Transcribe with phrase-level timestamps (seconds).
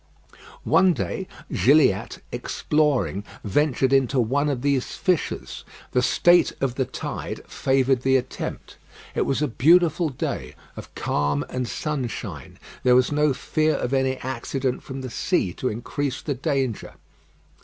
[0.63, 5.63] One day, Gilliatt, exploring, ventured into one of these fissures.
[5.91, 8.77] The state of the tide favoured the attempt.
[9.13, 12.57] It was a beautiful day of calm and sunshine.
[12.81, 16.95] There was no fear of any accident from the sea to increase the danger.